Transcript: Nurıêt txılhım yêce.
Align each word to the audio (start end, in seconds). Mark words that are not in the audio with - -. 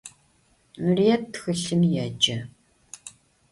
Nurıêt 0.83 1.23
txılhım 1.33 1.81
yêce. 1.93 2.37